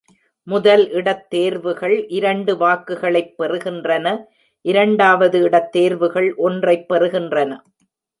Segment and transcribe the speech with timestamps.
[0.47, 4.15] முதல் இடத் தேர்வுகள் இரண்டு வாக்குகளைப் பெறுகின்றன,
[4.65, 7.51] இரண்டாவது இடத் தேர்வுகள் ஒன்றைப் பெறுகின்றன.